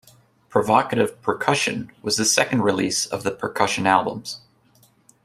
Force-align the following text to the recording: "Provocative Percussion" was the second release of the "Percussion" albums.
"Provocative 0.49 1.21
Percussion" 1.21 1.91
was 2.01 2.17
the 2.17 2.25
second 2.25 2.63
release 2.63 3.05
of 3.05 3.21
the 3.21 3.29
"Percussion" 3.29 3.85
albums. 3.85 4.41